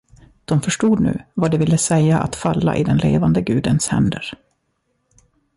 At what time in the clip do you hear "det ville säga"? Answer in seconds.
1.51-2.19